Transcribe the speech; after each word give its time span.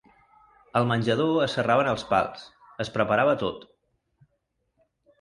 Al 0.79 0.87
menjador 0.91 1.35
es 1.43 1.53
serraven 1.59 1.91
els 1.93 2.07
pals, 2.15 2.49
es 2.87 2.93
preparava 2.99 3.39
tot. 3.47 3.73